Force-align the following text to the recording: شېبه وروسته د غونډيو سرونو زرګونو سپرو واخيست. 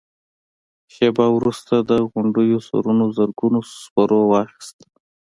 شېبه 0.93 1.25
وروسته 1.37 1.75
د 1.89 1.91
غونډيو 2.11 2.57
سرونو 2.67 3.05
زرګونو 3.17 3.59
سپرو 3.81 4.21
واخيست. 4.31 4.77